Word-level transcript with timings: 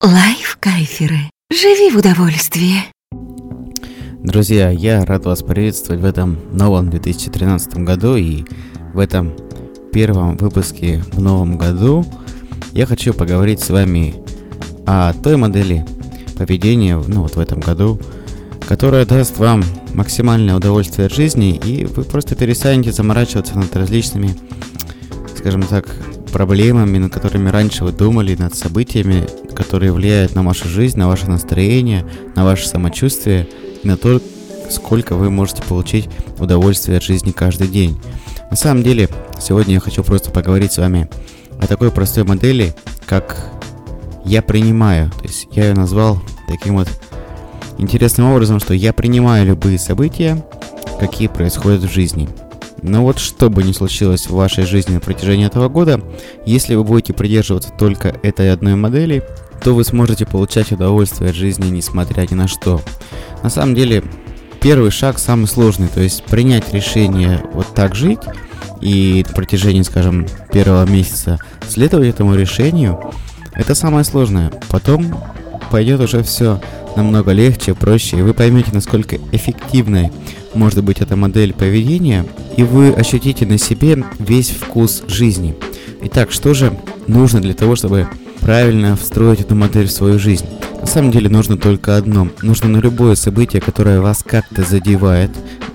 Лайф-кайферы. 0.00 1.28
Живи 1.52 1.90
в 1.90 1.98
удовольствии. 1.98 2.84
Друзья, 4.22 4.70
я 4.70 5.04
рад 5.04 5.24
вас 5.24 5.42
приветствовать 5.42 6.00
в 6.00 6.04
этом 6.04 6.38
новом 6.52 6.88
2013 6.88 7.78
году 7.78 8.14
и 8.14 8.44
в 8.94 9.00
этом 9.00 9.34
первом 9.92 10.36
выпуске 10.36 11.02
в 11.10 11.20
новом 11.20 11.58
году 11.58 12.06
я 12.70 12.86
хочу 12.86 13.12
поговорить 13.12 13.58
с 13.58 13.70
вами 13.70 14.14
о 14.86 15.12
той 15.14 15.36
модели 15.36 15.84
поведения, 16.36 16.96
ну 17.08 17.22
вот 17.22 17.34
в 17.34 17.40
этом 17.40 17.58
году, 17.58 18.00
которая 18.68 19.04
даст 19.04 19.36
вам 19.38 19.64
максимальное 19.94 20.54
удовольствие 20.54 21.06
от 21.06 21.12
жизни, 21.12 21.56
и 21.56 21.86
вы 21.86 22.04
просто 22.04 22.36
перестанете 22.36 22.92
заморачиваться 22.92 23.58
над 23.58 23.74
различными, 23.74 24.36
скажем 25.36 25.64
так, 25.64 25.88
проблемами, 26.28 26.98
над 26.98 27.12
которыми 27.12 27.48
раньше 27.48 27.84
вы 27.84 27.92
думали, 27.92 28.36
над 28.36 28.54
событиями, 28.54 29.26
которые 29.54 29.92
влияют 29.92 30.34
на 30.34 30.42
вашу 30.42 30.68
жизнь, 30.68 30.98
на 30.98 31.08
ваше 31.08 31.28
настроение, 31.28 32.06
на 32.34 32.44
ваше 32.44 32.68
самочувствие 32.68 33.48
и 33.82 33.86
на 33.86 33.96
то, 33.96 34.20
сколько 34.70 35.16
вы 35.16 35.30
можете 35.30 35.62
получить 35.62 36.08
удовольствие 36.38 36.98
от 36.98 37.02
жизни 37.02 37.32
каждый 37.32 37.68
день. 37.68 38.00
На 38.50 38.56
самом 38.56 38.82
деле, 38.82 39.08
сегодня 39.40 39.74
я 39.74 39.80
хочу 39.80 40.02
просто 40.02 40.30
поговорить 40.30 40.72
с 40.72 40.78
вами 40.78 41.08
о 41.60 41.66
такой 41.66 41.90
простой 41.90 42.24
модели, 42.24 42.74
как 43.06 43.36
«я 44.24 44.42
принимаю». 44.42 45.10
То 45.10 45.24
есть 45.24 45.48
я 45.52 45.68
ее 45.68 45.74
назвал 45.74 46.22
таким 46.46 46.76
вот 46.76 46.88
интересным 47.78 48.30
образом, 48.30 48.60
что 48.60 48.74
я 48.74 48.92
принимаю 48.92 49.46
любые 49.46 49.78
события, 49.78 50.44
какие 51.00 51.28
происходят 51.28 51.82
в 51.82 51.92
жизни– 51.92 52.28
но 52.82 53.02
вот 53.02 53.18
что 53.18 53.50
бы 53.50 53.62
ни 53.62 53.72
случилось 53.72 54.26
в 54.26 54.34
вашей 54.34 54.64
жизни 54.64 54.94
на 54.94 55.00
протяжении 55.00 55.46
этого 55.46 55.68
года, 55.68 56.00
если 56.46 56.74
вы 56.74 56.84
будете 56.84 57.12
придерживаться 57.12 57.70
только 57.78 58.18
этой 58.22 58.52
одной 58.52 58.74
модели, 58.76 59.22
то 59.62 59.74
вы 59.74 59.84
сможете 59.84 60.26
получать 60.26 60.72
удовольствие 60.72 61.30
от 61.30 61.36
жизни 61.36 61.68
несмотря 61.68 62.26
ни 62.30 62.34
на 62.34 62.48
что. 62.48 62.80
На 63.42 63.50
самом 63.50 63.74
деле, 63.74 64.04
первый 64.60 64.90
шаг 64.90 65.18
самый 65.18 65.46
сложный, 65.46 65.88
то 65.88 66.00
есть 66.00 66.24
принять 66.24 66.72
решение 66.72 67.42
вот 67.52 67.66
так 67.74 67.94
жить 67.94 68.20
и 68.80 69.24
на 69.26 69.34
протяжении, 69.34 69.82
скажем, 69.82 70.26
первого 70.52 70.88
месяца 70.88 71.38
следовать 71.68 72.08
этому 72.08 72.34
решению, 72.34 73.12
это 73.54 73.74
самое 73.74 74.04
сложное. 74.04 74.52
Потом 74.68 75.20
пойдет 75.70 76.00
уже 76.00 76.22
все 76.22 76.60
намного 76.96 77.32
легче, 77.32 77.74
проще, 77.74 78.18
и 78.18 78.22
вы 78.22 78.34
поймете, 78.34 78.70
насколько 78.72 79.16
эффективной 79.32 80.12
может 80.54 80.82
быть 80.82 81.00
эта 81.00 81.16
модель 81.16 81.52
поведения, 81.52 82.24
и 82.56 82.62
вы 82.62 82.92
ощутите 82.92 83.46
на 83.46 83.58
себе 83.58 84.04
весь 84.18 84.50
вкус 84.50 85.02
жизни. 85.06 85.54
Итак, 86.02 86.30
что 86.30 86.54
же 86.54 86.76
нужно 87.06 87.40
для 87.40 87.54
того, 87.54 87.76
чтобы 87.76 88.08
правильно 88.40 88.96
встроить 88.96 89.40
эту 89.40 89.54
модель 89.54 89.86
в 89.86 89.92
свою 89.92 90.18
жизнь? 90.18 90.46
На 90.80 90.86
самом 90.86 91.10
деле 91.10 91.28
нужно 91.28 91.56
только 91.56 91.96
одно. 91.96 92.28
Нужно 92.40 92.68
на 92.68 92.78
любое 92.78 93.16
событие, 93.16 93.60
которое 93.60 94.00
вас 94.00 94.22
как-то 94.24 94.62
задевает, 94.62 95.30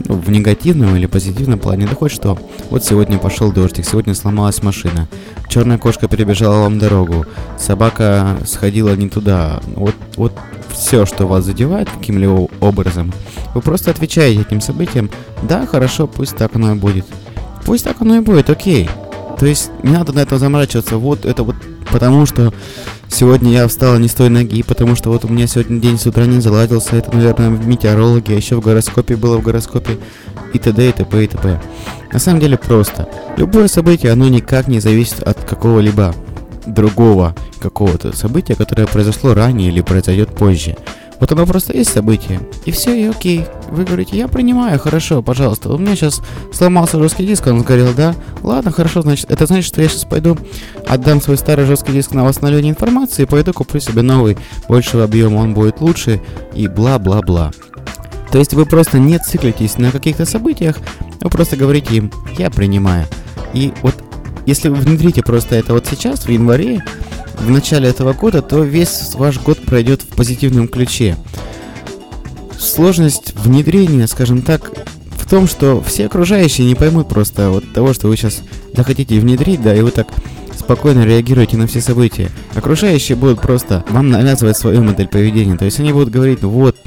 ну, 0.08 0.16
в 0.16 0.30
негативном 0.30 0.96
или 0.96 1.08
позитивном 1.08 1.60
плане, 1.60 1.88
да 1.88 1.96
хоть 1.96 2.14
что. 2.14 2.40
Вот 2.70 2.86
сегодня 2.86 3.18
пошел 3.18 3.52
дождик, 3.52 3.86
сегодня 3.86 4.16
сломалась 4.16 4.64
машина, 4.64 5.10
черная 5.50 5.78
кошка 5.78 6.08
перебежала 6.08 6.62
вам 6.62 6.80
дорогу, 6.80 7.26
собака 7.60 8.38
сходила 8.46 8.96
не 8.96 9.10
туда. 9.10 9.62
Вот, 9.76 9.96
вот 10.16 10.34
все, 10.74 11.06
что 11.06 11.28
вас 11.28 11.46
задевает 11.46 11.90
каким-либо 11.90 12.48
образом, 12.60 13.14
вы 13.54 13.62
просто 13.62 13.92
отвечаете 13.92 14.42
этим 14.42 14.62
событиям, 14.62 15.10
да, 15.44 15.66
хорошо, 15.66 16.08
пусть 16.08 16.36
так 16.36 16.56
оно 16.56 16.74
и 16.74 16.76
будет. 16.76 17.06
Пусть 17.66 17.86
так 17.86 18.02
оно 18.02 18.16
и 18.16 18.20
будет, 18.20 18.50
окей. 18.50 18.90
То 19.40 19.46
есть 19.46 19.72
не 19.84 19.92
надо 19.92 20.14
на 20.14 20.20
это 20.20 20.38
заморачиваться, 20.38 20.98
вот 20.98 21.26
это 21.26 21.44
вот 21.44 21.56
потому 21.92 22.26
что 22.26 22.54
сегодня 23.08 23.52
я 23.52 23.68
встала 23.68 23.98
не 23.98 24.08
с 24.08 24.14
той 24.14 24.30
ноги, 24.30 24.64
потому 24.64 24.96
что 24.96 25.10
вот 25.12 25.26
у 25.26 25.28
меня 25.28 25.48
сегодня 25.48 25.80
день 25.80 26.00
с 26.00 26.08
утра 26.08 26.26
не 26.26 26.42
заладился, 26.42 26.96
это, 26.96 27.16
наверное, 27.16 27.50
в 27.50 27.68
метеорологии, 27.68 28.34
а 28.34 28.38
еще 28.38 28.56
в 28.56 28.62
гороскопе 28.62 29.16
было 29.16 29.38
в 29.38 29.44
гороскопе 29.44 30.00
и 30.54 30.60
т.д. 30.60 30.90
и 30.90 30.92
т.п. 30.92 31.24
и 31.24 31.28
т.п. 31.28 31.62
На 32.12 32.20
самом 32.20 32.40
деле 32.40 32.58
просто. 32.58 33.08
Любое 33.38 33.68
событие, 33.68 34.12
оно 34.12 34.28
никак 34.28 34.68
не 34.68 34.80
зависит 34.80 35.22
от 35.22 35.44
какого-либо 35.44 36.16
другого 36.66 37.36
какого-то 37.60 38.16
события, 38.16 38.56
которое 38.56 38.88
произошло 38.88 39.34
ранее 39.34 39.70
или 39.70 39.82
произойдет 39.82 40.36
позже. 40.36 40.76
Вот 41.20 41.32
оно 41.32 41.46
просто 41.46 41.72
есть 41.78 41.94
событие, 41.94 42.42
и 42.66 42.72
все, 42.72 42.94
и 42.94 43.06
окей. 43.06 43.46
Вы 43.70 43.86
говорите, 43.86 44.18
я 44.18 44.28
принимаю, 44.28 44.78
хорошо, 44.78 45.22
пожалуйста. 45.22 45.72
У 45.72 45.78
меня 45.78 45.96
сейчас 45.96 46.22
сломался 46.52 47.00
жесткий 47.00 47.26
диск, 47.26 47.48
он 47.48 47.62
сгорел, 47.62 47.94
да? 47.96 48.14
Ладно, 48.42 48.72
хорошо, 48.72 49.02
значит, 49.04 49.32
это 49.32 49.46
значит, 49.46 49.66
что 49.66 49.82
я 49.82 49.88
сейчас 49.88 50.04
пойду, 50.04 50.38
отдам 50.86 51.22
свой 51.22 51.38
старый 51.38 51.66
жесткий 51.66 51.94
диск 51.94 52.12
на 52.12 52.26
восстановление 52.26 52.72
информации, 52.72 53.24
и 53.24 53.26
пойду 53.26 53.54
куплю 53.54 53.80
себе 53.80 54.02
новый, 54.02 54.38
большего 54.68 55.06
объема, 55.06 55.38
он 55.38 55.54
будет 55.54 55.80
лучше, 55.80 56.22
и 56.54 56.68
бла-бла-бла. 56.68 57.52
То 58.32 58.40
есть 58.40 58.54
вы 58.54 58.66
просто 58.66 59.00
не 59.00 59.18
циклитесь 59.20 59.78
на 59.78 59.92
каких-то 59.92 60.26
событиях, 60.26 60.78
вы 61.22 61.30
просто 61.30 61.56
говорите 61.56 61.96
им, 61.96 62.12
я 62.38 62.50
принимаю. 62.50 63.06
И 63.54 63.72
вот 63.82 63.96
если 64.46 64.70
вы 64.70 64.76
внедрите 64.76 65.22
просто 65.22 65.56
это 65.56 65.74
вот 65.74 65.88
сейчас, 65.90 66.26
в 66.26 66.30
январе, 66.30 66.84
в 67.40 67.50
начале 67.50 67.90
этого 67.90 68.14
года, 68.14 68.42
то 68.42 68.64
весь 68.64 69.14
ваш 69.16 69.40
год 69.40 69.60
пройдет 69.60 70.02
в 70.02 70.08
позитивном 70.16 70.68
ключе. 70.68 71.18
Сложность 72.58 73.34
внедрения, 73.36 74.08
скажем 74.08 74.42
так, 74.42 74.72
в 75.12 75.30
том, 75.30 75.48
что 75.48 75.82
все 75.82 76.06
окружающие 76.06 76.68
не 76.68 76.76
поймут 76.76 77.10
просто 77.10 77.50
вот 77.50 77.74
того, 77.74 77.94
что 77.94 78.08
вы 78.08 78.18
сейчас 78.18 78.42
захотите 78.76 79.20
внедрить, 79.20 79.62
да, 79.62 79.76
и 79.76 79.82
вы 79.82 79.92
так 79.92 80.08
спокойно 80.64 81.06
реагируете 81.06 81.58
на 81.58 81.68
все 81.68 81.82
события. 81.82 82.30
Окружающие 82.56 83.18
будут 83.18 83.42
просто 83.42 83.84
вам 83.90 84.10
навязывать 84.10 84.58
свою 84.58 84.82
модель 84.82 85.08
поведения. 85.08 85.58
То 85.58 85.66
есть 85.66 85.80
они 85.80 85.92
будут 85.92 86.10
говорить, 86.10 86.42
ну 86.42 86.50
вот, 86.50 86.78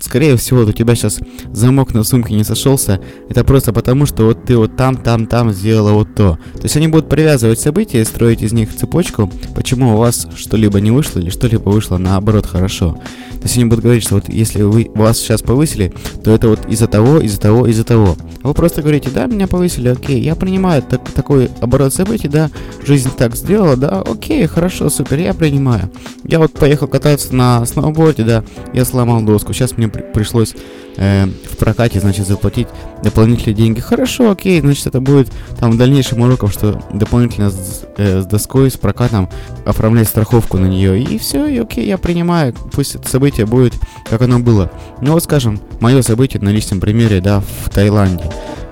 скорее 0.00 0.36
всего, 0.36 0.60
у 0.60 0.72
тебя 0.72 0.94
сейчас 0.94 1.18
замок 1.52 1.94
на 1.94 2.04
сумке 2.04 2.34
не 2.34 2.44
сошелся. 2.44 3.00
Это 3.30 3.42
просто 3.42 3.72
потому, 3.72 4.04
что 4.04 4.24
вот 4.24 4.44
ты 4.44 4.56
вот 4.56 4.76
там, 4.76 4.96
там, 4.96 5.26
там 5.26 5.52
сделала 5.52 5.92
вот 5.92 6.14
то. 6.14 6.38
То 6.54 6.62
есть 6.64 6.76
они 6.76 6.88
будут 6.88 7.08
привязывать 7.08 7.58
события, 7.58 8.04
строить 8.04 8.42
из 8.42 8.52
них 8.52 8.74
цепочку, 8.76 9.30
почему 9.54 9.94
у 9.94 9.96
вас 9.96 10.28
что-либо 10.36 10.80
не 10.80 10.90
вышло 10.90 11.18
или 11.18 11.30
что-либо 11.30 11.70
вышло 11.70 11.96
наоборот 11.96 12.46
хорошо. 12.46 12.98
То 13.32 13.44
есть 13.44 13.56
они 13.56 13.64
будут 13.64 13.82
говорить, 13.82 14.04
что 14.04 14.16
вот 14.16 14.28
если 14.28 14.62
вы 14.62 14.90
вас 14.94 15.18
сейчас 15.18 15.40
повысили, 15.40 15.92
то 16.22 16.32
это 16.32 16.48
вот 16.48 16.66
из-за 16.68 16.86
того, 16.86 17.18
из-за 17.20 17.40
того, 17.40 17.66
из-за 17.66 17.84
того. 17.84 18.16
Вы 18.42 18.54
просто 18.54 18.82
говорите, 18.82 19.10
да, 19.10 19.26
меня 19.26 19.46
повысили, 19.46 19.88
окей, 19.88 20.20
я 20.20 20.34
принимаю 20.34 20.82
так, 20.82 21.08
такой 21.10 21.50
оборот 21.60 21.94
событий, 21.94 22.28
да, 22.28 22.50
жизнь 22.84 23.10
так 23.16 23.36
сделала, 23.36 23.76
да, 23.76 24.00
окей, 24.00 24.46
хорошо, 24.46 24.90
супер, 24.90 25.18
я 25.18 25.34
принимаю. 25.34 25.90
Я 26.24 26.38
вот 26.38 26.52
поехал 26.52 26.88
кататься 26.88 27.34
на 27.34 27.64
сноуборде, 27.66 28.24
да, 28.24 28.44
я 28.72 28.84
сломал 28.84 29.22
доску, 29.22 29.52
сейчас 29.52 29.76
мне 29.76 29.88
при 29.88 30.02
пришлось 30.02 30.54
э, 30.96 31.26
в 31.26 31.56
прокате, 31.56 32.00
значит, 32.00 32.26
заплатить 32.26 32.68
дополнительные 33.02 33.54
деньги. 33.54 33.80
Хорошо, 33.80 34.30
окей, 34.30 34.60
значит, 34.60 34.86
это 34.86 35.00
будет 35.00 35.32
там 35.58 35.72
в 35.72 35.76
дальнейшем 35.76 36.20
уроком, 36.20 36.50
что 36.50 36.82
дополнительно 36.92 37.50
с, 37.50 37.84
э, 37.96 38.20
с 38.22 38.26
доской, 38.26 38.70
с 38.70 38.76
прокатом 38.76 39.28
оформлять 39.64 40.08
страховку 40.08 40.58
на 40.58 40.66
нее. 40.66 41.02
И 41.02 41.18
все, 41.18 41.46
и 41.46 41.58
окей, 41.58 41.86
я 41.86 41.98
принимаю, 41.98 42.54
пусть 42.72 42.94
это 42.94 43.08
событие 43.08 43.46
будет, 43.46 43.74
как 44.08 44.22
оно 44.22 44.38
было. 44.38 44.70
Ну 45.00 45.12
вот, 45.12 45.22
скажем, 45.22 45.60
мое 45.80 46.02
событие 46.02 46.42
на 46.42 46.50
личном 46.50 46.80
примере, 46.80 47.20
да, 47.20 47.40
в 47.40 47.70
Таиланде. 47.70 48.24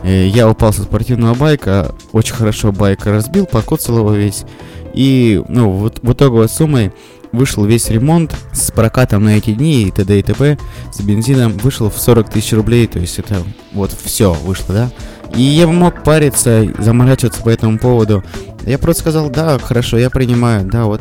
Э, 0.03 0.27
я 0.27 0.49
упал 0.49 0.73
со 0.73 0.83
спортивного 0.83 1.35
байка, 1.35 1.95
очень 2.13 2.35
хорошо 2.35 2.73
байк 2.73 3.07
разбил, 3.07 3.47
покоцал 3.47 3.99
его 3.99 4.13
весь. 4.13 4.45
И, 4.95 5.43
ну, 5.49 5.71
вот 5.71 6.01
в 6.03 6.13
итоговой 6.13 6.49
суммой 6.49 6.93
вышел 7.33 7.65
весь 7.65 7.91
ремонт 7.91 8.35
с 8.53 8.71
прокатом 8.71 9.25
на 9.25 9.39
эти 9.39 9.53
дни 9.53 9.83
и 9.83 9.91
т.д. 9.91 10.19
и 10.19 10.23
т.п. 10.23 10.59
с 10.93 11.01
бензином 11.01 11.53
вышел 11.59 11.91
в 11.91 11.99
40 11.99 12.31
тысяч 12.31 12.53
рублей, 12.53 12.87
то 12.87 12.99
есть 12.99 13.19
это 13.19 13.43
вот 13.73 13.93
все 13.93 14.33
вышло, 14.33 14.75
да? 14.75 14.91
И 15.37 15.43
я 15.43 15.67
мог 15.67 16.03
париться, 16.03 16.67
заморачиваться 16.79 17.43
по 17.43 17.51
этому 17.51 17.79
поводу. 17.79 18.25
Я 18.67 18.79
просто 18.79 19.03
сказал, 19.03 19.31
да, 19.31 19.59
хорошо, 19.59 19.97
я 19.97 20.11
принимаю, 20.11 20.65
да, 20.65 20.85
вот 20.85 21.01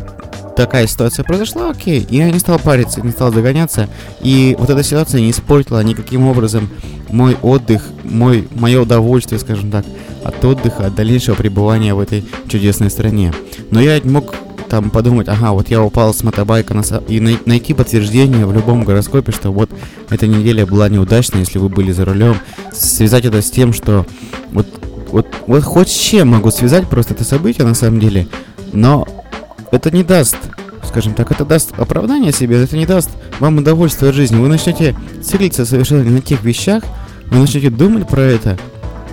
такая 0.55 0.87
ситуация 0.87 1.23
произошла, 1.23 1.71
окей. 1.71 2.05
И 2.09 2.17
я 2.17 2.29
не 2.29 2.39
стал 2.39 2.59
париться, 2.59 3.01
не 3.01 3.11
стал 3.11 3.31
загоняться. 3.31 3.89
И 4.21 4.55
вот 4.59 4.69
эта 4.69 4.83
ситуация 4.83 5.21
не 5.21 5.31
испортила 5.31 5.81
никаким 5.81 6.27
образом 6.27 6.69
мой 7.09 7.37
отдых, 7.41 7.83
мой, 8.03 8.47
мое 8.51 8.81
удовольствие, 8.81 9.39
скажем 9.39 9.71
так, 9.71 9.85
от 10.23 10.43
отдыха, 10.43 10.87
от 10.87 10.95
дальнейшего 10.95 11.35
пребывания 11.35 11.93
в 11.93 11.99
этой 11.99 12.25
чудесной 12.49 12.89
стране. 12.89 13.33
Но 13.71 13.79
я 13.79 13.99
мог 14.03 14.35
там 14.69 14.89
подумать, 14.89 15.27
ага, 15.27 15.51
вот 15.51 15.69
я 15.69 15.81
упал 15.81 16.13
с 16.13 16.23
мотобайка 16.23 16.73
на, 16.73 16.81
и 17.07 17.19
най- 17.19 17.39
найти 17.45 17.73
подтверждение 17.73 18.45
в 18.45 18.53
любом 18.53 18.83
гороскопе, 18.83 19.31
что 19.31 19.51
вот 19.51 19.69
эта 20.09 20.27
неделя 20.27 20.65
была 20.65 20.87
неудачной, 20.89 21.41
если 21.41 21.57
вы 21.57 21.69
были 21.69 21.91
за 21.91 22.05
рулем, 22.05 22.37
связать 22.71 23.25
это 23.25 23.41
с 23.41 23.51
тем, 23.51 23.73
что 23.73 24.05
вот, 24.51 24.67
вот, 25.11 25.27
вот 25.47 25.63
хоть 25.63 25.89
с 25.89 25.97
чем 25.97 26.29
могу 26.29 26.51
связать 26.51 26.87
просто 26.87 27.13
это 27.13 27.23
событие 27.23 27.65
на 27.65 27.73
самом 27.73 27.99
деле, 27.99 28.27
но 28.71 29.07
это 29.71 29.91
не 29.91 30.03
даст, 30.03 30.37
скажем 30.87 31.13
так, 31.13 31.31
это 31.31 31.45
даст 31.45 31.77
оправдание 31.77 32.31
себе, 32.31 32.63
это 32.63 32.77
не 32.77 32.85
даст 32.85 33.09
вам 33.39 33.57
удовольствие 33.57 34.09
от 34.09 34.15
жизни. 34.15 34.37
Вы 34.37 34.47
начнете 34.47 34.95
циклиться 35.23 35.65
совершенно 35.65 36.03
на 36.03 36.21
тех 36.21 36.43
вещах, 36.43 36.83
вы 37.27 37.39
начнете 37.39 37.69
думать 37.69 38.07
про 38.07 38.21
это, 38.21 38.57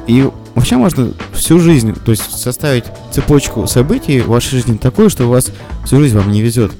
и 0.06 0.28
вообще 0.56 0.76
можно 0.76 1.12
всю 1.32 1.60
жизнь, 1.60 1.94
то 1.94 2.10
есть 2.10 2.36
составить 2.36 2.84
цепочку 3.12 3.68
событий 3.68 4.20
в 4.20 4.28
вашей 4.28 4.50
жизни 4.50 4.76
такую, 4.76 5.10
что 5.10 5.26
у 5.26 5.30
вас 5.30 5.52
всю 5.84 6.00
жизнь 6.00 6.16
вам 6.16 6.32
не 6.32 6.42
везет. 6.42 6.72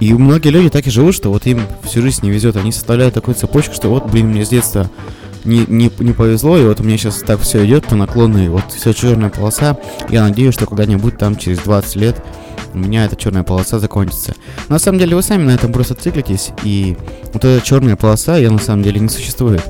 И 0.00 0.12
многие 0.14 0.48
люди 0.48 0.70
так 0.70 0.86
и 0.86 0.90
живут, 0.90 1.14
что 1.14 1.30
вот 1.30 1.46
им 1.46 1.60
всю 1.82 2.02
жизнь 2.02 2.20
не 2.22 2.30
везет. 2.30 2.56
Они 2.56 2.72
составляют 2.72 3.14
такую 3.14 3.34
цепочку, 3.34 3.74
что 3.74 3.88
вот, 3.88 4.10
блин, 4.10 4.28
мне 4.28 4.44
с 4.44 4.48
детства 4.48 4.90
не, 5.44 5.66
не, 5.68 5.90
не 5.98 6.12
повезло, 6.12 6.56
и 6.56 6.64
вот 6.64 6.80
у 6.80 6.84
меня 6.84 6.96
сейчас 6.96 7.18
так 7.18 7.40
все 7.40 7.64
идет 7.66 7.84
по 7.84 7.96
наклонной, 7.96 8.48
вот 8.48 8.64
все 8.72 8.92
черная 8.92 9.30
полоса. 9.30 9.76
Я 10.08 10.22
надеюсь, 10.22 10.54
что 10.54 10.66
когда-нибудь 10.66 11.18
там 11.18 11.36
через 11.36 11.58
20 11.58 11.96
лет 11.96 12.24
у 12.72 12.78
меня 12.78 13.04
эта 13.04 13.16
черная 13.16 13.42
полоса 13.42 13.78
закончится. 13.78 14.34
На 14.68 14.78
самом 14.78 14.98
деле 14.98 15.16
вы 15.16 15.22
сами 15.22 15.44
на 15.44 15.50
этом 15.50 15.72
просто 15.72 15.94
циклитесь, 15.94 16.50
и 16.62 16.96
вот 17.32 17.44
эта 17.44 17.64
черная 17.64 17.96
полоса, 17.96 18.36
я 18.36 18.50
на 18.50 18.58
самом 18.58 18.82
деле 18.82 19.00
не 19.00 19.08
существует. 19.08 19.62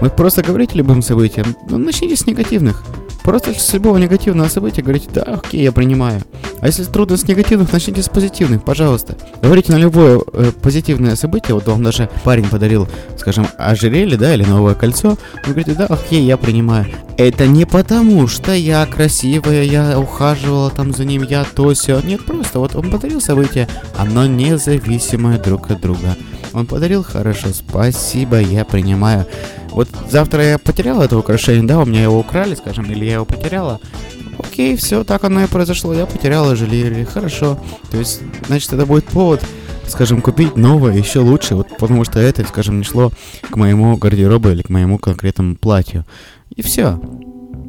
Вы 0.00 0.10
просто 0.10 0.42
говорите 0.42 0.78
любым 0.78 1.02
событиям, 1.02 1.54
ну, 1.68 1.78
начните 1.78 2.16
с 2.16 2.26
негативных. 2.26 2.82
Просто 3.22 3.52
с 3.52 3.72
любого 3.74 3.98
негативного 3.98 4.48
события 4.48 4.80
говорите, 4.80 5.08
да, 5.12 5.22
окей, 5.22 5.62
я 5.62 5.72
принимаю. 5.72 6.22
А 6.60 6.66
если 6.66 6.84
трудно 6.84 7.18
с 7.18 7.28
негативных, 7.28 7.72
начните 7.72 8.02
с 8.02 8.08
позитивных, 8.08 8.64
пожалуйста. 8.64 9.14
Говорите 9.42 9.72
на 9.72 9.76
любое 9.76 10.20
э, 10.32 10.52
позитивное 10.62 11.16
событие, 11.16 11.54
вот 11.54 11.66
вам 11.66 11.82
даже 11.82 12.08
парень 12.24 12.48
подарил, 12.48 12.88
скажем, 13.18 13.46
ожерелье, 13.58 14.16
да, 14.16 14.34
или 14.34 14.44
новое 14.44 14.74
кольцо, 14.74 15.18
вы 15.44 15.52
говорите, 15.52 15.74
да, 15.74 15.86
окей, 15.86 16.22
я 16.22 16.38
принимаю. 16.38 16.86
Это 17.18 17.46
не 17.46 17.66
потому, 17.66 18.26
что 18.26 18.52
я 18.52 18.86
красивая, 18.86 19.64
я 19.64 19.98
ухаживала 19.98 20.70
там 20.70 20.92
за 20.92 21.04
ним, 21.04 21.22
я 21.22 21.44
то 21.44 21.74
все. 21.74 22.00
Нет, 22.00 22.24
просто 22.24 22.58
вот 22.58 22.74
он 22.74 22.90
подарил 22.90 23.20
событие, 23.20 23.68
оно 23.96 24.26
независимое 24.26 25.38
друг 25.38 25.70
от 25.70 25.82
друга. 25.82 26.16
Он 26.52 26.66
подарил 26.66 27.04
хорошо, 27.04 27.48
спасибо, 27.52 28.40
я 28.40 28.64
принимаю. 28.64 29.26
Вот 29.70 29.88
завтра 30.10 30.44
я 30.44 30.58
потеряла 30.58 31.04
это 31.04 31.18
украшение, 31.18 31.62
да, 31.62 31.80
у 31.80 31.86
меня 31.86 32.02
его 32.02 32.18
украли, 32.18 32.54
скажем, 32.54 32.90
или 32.90 33.04
я 33.04 33.14
его 33.14 33.24
потеряла. 33.24 33.80
Окей, 34.38 34.76
все, 34.76 35.04
так 35.04 35.24
оно 35.24 35.42
и 35.42 35.46
произошло, 35.46 35.92
я 35.94 36.06
потеряла 36.06 36.52
ожерелье, 36.52 37.04
хорошо. 37.04 37.58
То 37.90 37.98
есть, 37.98 38.20
значит, 38.46 38.72
это 38.72 38.86
будет 38.86 39.04
повод, 39.04 39.44
скажем, 39.86 40.22
купить 40.22 40.56
новое, 40.56 40.96
еще 40.96 41.20
лучше, 41.20 41.54
вот 41.54 41.68
потому 41.78 42.04
что 42.04 42.18
это, 42.18 42.44
скажем, 42.44 42.78
не 42.78 42.84
шло 42.84 43.12
к 43.48 43.56
моему 43.56 43.96
гардеробу 43.96 44.48
или 44.48 44.62
к 44.62 44.70
моему 44.70 44.98
конкретному 44.98 45.56
платью. 45.56 46.04
И 46.54 46.62
все. 46.62 47.00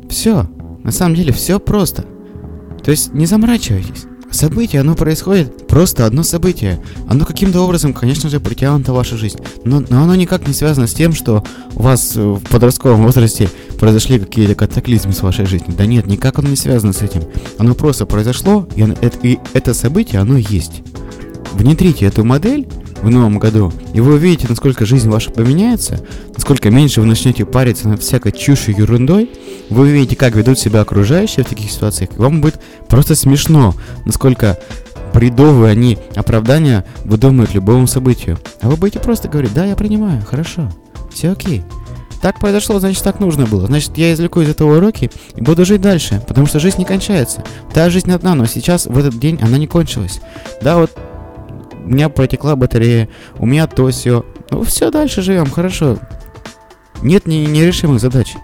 Все. 0.10 0.50
На 0.84 0.92
самом 0.92 1.16
деле 1.16 1.34
все 1.34 1.60
просто. 1.60 2.06
То 2.84 2.92
есть 2.92 3.14
не 3.14 3.26
заморачивайтесь. 3.26 4.06
Событие, 4.32 4.80
оно 4.80 4.96
происходит, 4.96 5.68
просто 5.68 6.06
одно 6.06 6.24
событие. 6.24 6.80
Оно 7.08 7.26
каким-то 7.26 7.62
образом, 7.62 7.94
конечно 7.94 8.30
же, 8.30 8.40
притянуто 8.40 8.94
в 8.94 8.96
вашу 8.96 9.18
жизнь. 9.18 9.38
Но, 9.66 9.84
но 9.90 10.04
оно 10.04 10.16
никак 10.16 10.48
не 10.48 10.54
связано 10.54 10.88
с 10.88 10.94
тем, 10.94 11.14
что 11.14 11.44
у 11.76 11.84
вас 11.84 12.16
в 12.16 12.40
подростковом 12.50 13.04
возрасте 13.04 13.50
произошли 13.80 14.20
какие-то 14.20 14.56
катаклизмы 14.56 15.12
с 15.14 15.22
вашей 15.22 15.46
жизнью. 15.46 15.74
Да 15.78 15.86
нет, 15.86 16.08
никак 16.08 16.40
оно 16.40 16.48
не 16.48 16.56
связано 16.56 16.94
с 16.94 17.02
этим. 17.02 17.24
Оно 17.58 17.76
просто 17.76 18.06
произошло, 18.06 18.68
и, 18.76 18.82
оно, 18.82 18.96
это, 19.02 19.18
и 19.22 19.38
это 19.54 19.74
событие, 19.74 20.22
оно 20.22 20.38
есть. 20.38 20.82
Внедрите 21.54 22.06
эту 22.06 22.24
модель 22.24 22.68
в 23.02 23.10
новом 23.10 23.40
году, 23.40 23.72
и 23.94 24.00
вы 24.00 24.14
увидите, 24.14 24.48
насколько 24.48 24.86
жизнь 24.86 25.10
ваша 25.10 25.32
поменяется, 25.32 26.04
насколько 26.34 26.70
меньше 26.70 27.02
вы 27.02 27.08
начнете 27.08 27.46
париться 27.46 27.88
над 27.88 28.02
всякой 28.02 28.32
чушью 28.32 28.76
ерундой, 28.78 29.30
вы 29.70 29.84
увидите, 29.84 30.16
как 30.16 30.36
ведут 30.36 30.60
себя 30.60 30.82
окружающие 30.82 31.44
в 31.44 31.50
таких 31.50 31.72
ситуациях, 31.72 32.12
и 32.16 32.20
вам 32.20 32.42
будет 32.42 32.60
просто 32.88 33.16
смешно, 33.16 33.74
насколько 34.06 34.60
бредовые 35.14 35.72
они 35.72 35.98
оправдания 36.16 36.86
выдумывают 37.04 37.54
любому 37.54 37.88
событию. 37.88 38.38
А 38.62 38.70
вы 38.70 38.78
будете 38.78 39.00
просто 39.00 39.28
говорить, 39.28 39.54
да, 39.54 39.66
я 39.66 39.76
принимаю, 39.76 40.24
хорошо, 40.24 40.72
все 41.12 41.32
окей. 41.32 41.64
Так 42.22 42.40
произошло, 42.40 42.80
значит, 42.80 43.04
так 43.04 43.20
нужно 43.20 43.48
было. 43.48 43.66
Значит, 43.66 43.98
я 43.98 44.14
извлеку 44.14 44.42
из 44.42 44.50
этого 44.50 44.78
уроки 44.78 45.10
и 45.36 45.42
буду 45.42 45.66
жить 45.66 45.82
дальше, 45.82 46.22
потому 46.28 46.46
что 46.46 46.60
жизнь 46.60 46.78
не 46.78 46.86
кончается. 46.86 47.44
Та 47.74 47.90
жизнь 47.90 48.12
одна, 48.12 48.36
но 48.36 48.46
сейчас, 48.46 48.86
в 48.86 48.96
этот 48.96 49.18
день, 49.18 49.40
она 49.42 49.58
не 49.58 49.66
кончилась. 49.66 50.22
Да, 50.62 50.78
вот 50.78 50.92
меня 51.92 52.10
протекла 52.10 52.56
батарея, 52.56 53.10
у 53.38 53.46
меня 53.46 53.68
то 53.68 53.90
все. 53.90 54.26
Ну, 54.50 54.64
все, 54.64 54.92
дальше 54.92 55.22
живем, 55.22 55.50
хорошо. 55.50 55.98
Нет 57.02 57.26
не, 57.26 57.46
нерешимых 57.46 58.00
задач. 58.00 58.36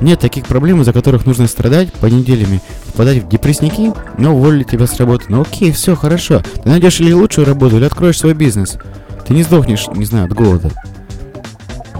Нет 0.00 0.18
таких 0.18 0.46
проблем, 0.46 0.80
из-за 0.80 0.92
которых 0.92 1.26
нужно 1.26 1.46
страдать 1.46 1.92
по 1.92 2.06
неделями, 2.06 2.62
попадать 2.86 3.18
в 3.18 3.28
депрессники, 3.28 3.92
но 4.16 4.34
уволили 4.34 4.62
тебя 4.62 4.86
с 4.86 4.98
работы. 4.98 5.26
Ну 5.28 5.42
окей, 5.42 5.72
все, 5.72 5.94
хорошо. 5.94 6.42
Ты 6.62 6.68
найдешь 6.68 7.00
или 7.00 7.12
лучшую 7.12 7.46
работу, 7.46 7.76
или 7.76 7.84
откроешь 7.84 8.18
свой 8.18 8.32
бизнес. 8.32 8.78
Ты 9.26 9.34
не 9.34 9.42
сдохнешь, 9.42 9.88
не 9.94 10.06
знаю, 10.06 10.24
от 10.26 10.32
голода. 10.32 10.70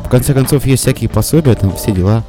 В 0.04 0.08
конце 0.08 0.32
концов, 0.32 0.64
есть 0.64 0.82
всякие 0.82 1.10
пособия, 1.10 1.54
там 1.54 1.76
все 1.76 1.92
дела. 1.92 2.24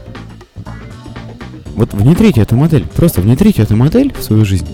Вот 1.76 1.94
внедрите 1.94 2.42
эту 2.42 2.56
модель, 2.56 2.86
просто 2.86 3.22
внедрите 3.22 3.64
эту 3.64 3.76
модель 3.76 4.14
в 4.14 4.22
свою 4.22 4.46
жизнь, 4.46 4.68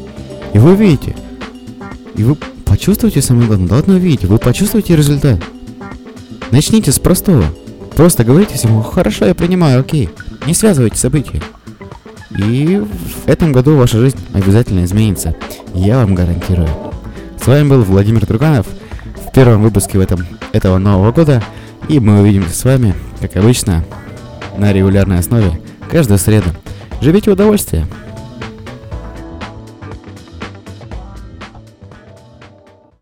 и 0.54 0.58
вы 0.58 0.74
увидите. 0.74 1.16
И 2.16 2.24
вы 2.24 2.36
почувствуйте 2.70 3.22
самое 3.22 3.48
главное, 3.48 3.82
да 3.82 3.94
увидите, 3.94 4.28
вы 4.28 4.38
почувствуете 4.38 4.96
результат. 4.96 5.42
Начните 6.52 6.92
с 6.92 7.00
простого. 7.00 7.46
Просто 7.96 8.24
говорите 8.24 8.56
всему, 8.56 8.82
хорошо, 8.82 9.26
я 9.26 9.36
принимаю, 9.36 9.82
окей. 9.82 10.10
Не 10.46 10.54
связывайте 10.54 10.98
события. 10.98 11.42
И 12.38 12.78
в 12.78 13.28
этом 13.28 13.52
году 13.52 13.76
ваша 13.76 14.00
жизнь 14.00 14.20
обязательно 14.34 14.86
изменится. 14.86 15.36
Я 15.74 15.98
вам 15.98 16.14
гарантирую. 16.14 16.70
С 17.42 17.48
вами 17.48 17.68
был 17.68 17.84
Владимир 17.84 18.26
Труганов 18.26 18.68
в 19.26 19.32
первом 19.32 19.62
выпуске 19.62 19.98
в 19.98 20.02
этом, 20.02 20.26
этого 20.52 20.78
нового 20.78 21.12
года. 21.12 21.44
И 21.90 22.00
мы 22.00 22.22
увидимся 22.22 22.54
с 22.54 22.64
вами, 22.64 22.94
как 23.22 23.36
обычно, 23.38 23.84
на 24.58 24.74
регулярной 24.74 25.20
основе 25.20 25.60
каждую 25.90 26.20
среду. 26.20 26.50
Живите 27.02 27.30
в 27.30 27.34
удовольствие. 27.34 27.88